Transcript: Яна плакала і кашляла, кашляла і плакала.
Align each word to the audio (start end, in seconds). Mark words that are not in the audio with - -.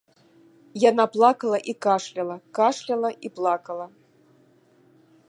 Яна 0.83 1.05
плакала 1.15 1.59
і 1.73 1.75
кашляла, 1.87 2.37
кашляла 2.61 3.09
і 3.29 3.33
плакала. 3.37 3.87